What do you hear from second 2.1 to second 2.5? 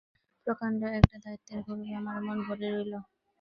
মন